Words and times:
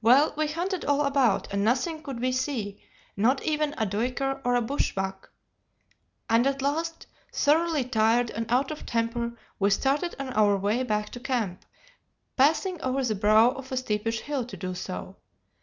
"Well, 0.00 0.32
we 0.38 0.46
hunted 0.46 0.86
all 0.86 1.02
about, 1.02 1.52
and 1.52 1.62
nothing 1.62 2.02
could 2.02 2.18
we 2.18 2.32
see, 2.32 2.82
not 3.14 3.42
even 3.42 3.74
a 3.74 3.84
duiker 3.84 4.40
or 4.42 4.54
a 4.54 4.62
bush 4.62 4.94
buck; 4.94 5.32
and 6.30 6.46
at 6.46 6.62
last, 6.62 7.06
thoroughly 7.30 7.84
tired 7.84 8.30
and 8.30 8.50
out 8.50 8.70
of 8.70 8.86
temper, 8.86 9.36
we 9.58 9.68
started 9.68 10.14
on 10.18 10.32
our 10.32 10.56
way 10.56 10.82
back 10.82 11.10
to 11.10 11.20
camp, 11.20 11.66
passing 12.38 12.80
over 12.80 13.04
the 13.04 13.14
brow 13.14 13.50
of 13.50 13.70
a 13.70 13.76
steepish 13.76 14.20
hill 14.20 14.46
to 14.46 14.56
do 14.56 14.72
so. 14.74 15.16